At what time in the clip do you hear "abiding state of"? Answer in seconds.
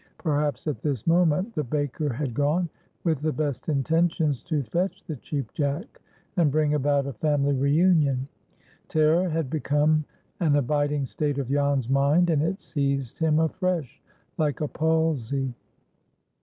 10.55-11.49